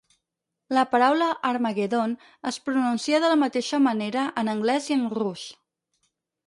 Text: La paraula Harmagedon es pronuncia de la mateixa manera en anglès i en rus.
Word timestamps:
La 0.77 0.85
paraula 0.93 1.27
Harmagedon 1.49 2.15
es 2.53 2.57
pronuncia 2.69 3.21
de 3.25 3.31
la 3.35 3.39
mateixa 3.45 3.83
manera 3.91 4.27
en 4.43 4.53
anglès 4.59 4.93
i 4.95 5.01
en 5.01 5.07
rus. 5.21 5.47